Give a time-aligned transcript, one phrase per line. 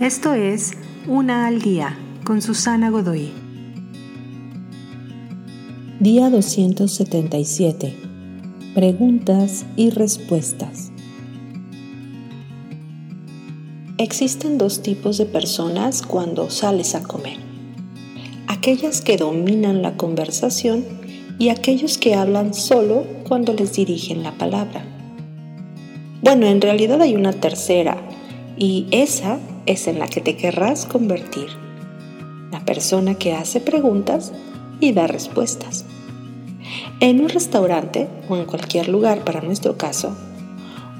[0.00, 0.72] Esto es
[1.08, 3.30] Una al Día con Susana Godoy.
[6.00, 7.96] Día 277.
[8.74, 10.92] Preguntas y respuestas.
[13.96, 17.38] Existen dos tipos de personas cuando sales a comer.
[18.48, 20.84] Aquellas que dominan la conversación
[21.38, 24.84] y aquellos que hablan solo cuando les dirigen la palabra.
[26.20, 27.96] Bueno, en realidad hay una tercera
[28.58, 31.48] y esa es en la que te querrás convertir.
[32.50, 34.32] La persona que hace preguntas
[34.80, 35.84] y da respuestas.
[37.00, 40.16] En un restaurante o en cualquier lugar para nuestro caso,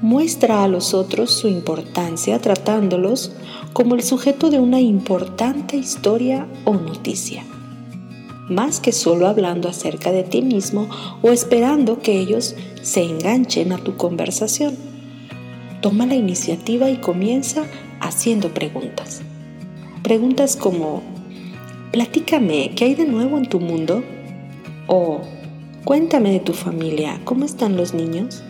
[0.00, 3.32] muestra a los otros su importancia tratándolos
[3.72, 7.44] como el sujeto de una importante historia o noticia,
[8.48, 10.88] más que solo hablando acerca de ti mismo
[11.22, 14.76] o esperando que ellos se enganchen a tu conversación.
[15.80, 17.64] Toma la iniciativa y comienza
[18.02, 19.22] haciendo preguntas.
[20.02, 21.02] Preguntas como,
[21.92, 24.02] platícame, ¿qué hay de nuevo en tu mundo?
[24.88, 25.20] O,
[25.84, 28.42] cuéntame de tu familia, ¿cómo están los niños?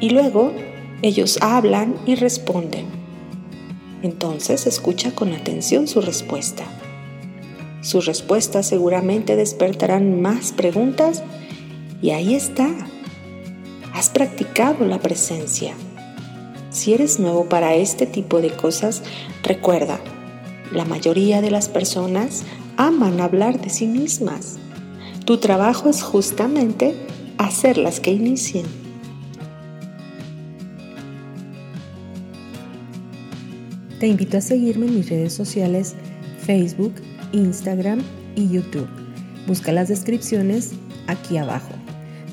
[0.00, 0.52] Y luego
[1.02, 2.86] ellos hablan y responden.
[4.02, 6.64] Entonces escucha con atención su respuesta.
[7.82, 11.22] Sus respuestas seguramente despertarán más preguntas
[12.02, 12.68] y ahí está.
[13.94, 15.74] Has practicado la presencia.
[16.70, 19.02] Si eres nuevo para este tipo de cosas,
[19.42, 20.00] recuerda,
[20.72, 22.44] la mayoría de las personas
[22.76, 24.58] aman hablar de sí mismas.
[25.24, 26.94] Tu trabajo es justamente
[27.38, 28.66] hacerlas que inicien.
[33.98, 35.94] Te invito a seguirme en mis redes sociales
[36.46, 36.94] Facebook,
[37.32, 38.00] Instagram
[38.36, 38.88] y YouTube.
[39.46, 40.70] Busca las descripciones
[41.06, 41.79] aquí abajo.